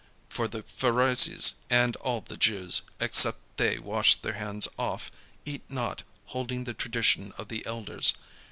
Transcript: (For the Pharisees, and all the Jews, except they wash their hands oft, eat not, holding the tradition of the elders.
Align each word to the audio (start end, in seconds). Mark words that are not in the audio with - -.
(For 0.29 0.47
the 0.47 0.63
Pharisees, 0.63 1.57
and 1.69 1.95
all 1.97 2.21
the 2.21 2.35
Jews, 2.35 2.81
except 2.99 3.37
they 3.57 3.77
wash 3.77 4.15
their 4.15 4.33
hands 4.33 4.67
oft, 4.79 5.13
eat 5.45 5.61
not, 5.69 6.01
holding 6.33 6.63
the 6.63 6.73
tradition 6.73 7.33
of 7.37 7.49
the 7.49 7.63
elders. 7.67 8.15